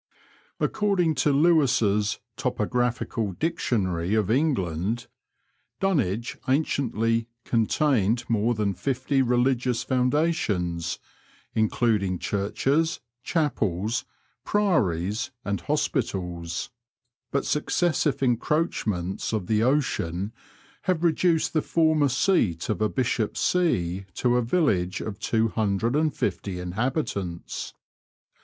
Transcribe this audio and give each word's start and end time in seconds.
According 0.59 1.13
to 1.21 1.31
Lewis' 1.31 2.17
Topographical 2.35 3.33
Dictionary 3.33 4.15
of 4.15 4.31
England," 4.31 5.05
Dunwich 5.79 6.39
anciently 6.47 7.27
contained 7.45 8.27
more 8.27 8.55
than 8.55 8.73
fifty 8.73 9.21
religious 9.21 9.83
foundations, 9.83 10.97
including 11.53 12.17
churches, 12.17 12.99
chapels, 13.21 14.03
priories, 14.43 15.29
and 15.45 15.61
hospitals," 15.61 16.71
but 17.31 17.45
successive 17.45 18.23
encroachments 18.23 19.31
of 19.33 19.45
the 19.45 19.61
ocean 19.61 20.33
have 20.89 21.03
reduced 21.03 21.53
the 21.53 21.61
former 21.61 22.09
seat 22.09 22.69
of 22.69 22.81
a 22.81 22.89
bishop's 22.89 23.39
see 23.39 24.05
to 24.15 24.35
a 24.35 24.41
village 24.41 24.99
of 24.99 25.19
two 25.19 25.49
hundred 25.49 25.95
and 25.95 26.15
fifty 26.15 26.59
inhabitants. 26.59 27.75